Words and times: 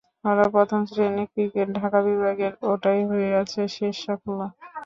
ঘরোয়া 0.25 0.47
প্রথম 0.55 0.81
শ্রেণীর 0.89 1.27
ক্রিকেটে 1.33 1.73
ঢাকা 1.77 1.99
বিভাগের 2.07 2.53
ওটাই 2.71 3.01
হয়ে 3.09 3.29
আছে 3.41 3.61
শেষ 3.75 3.95
সাফল্য। 4.03 4.39